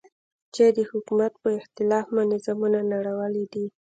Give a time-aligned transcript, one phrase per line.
[0.53, 3.65] چې د حکومت په اختلاف مو نظامونه نړولي دي.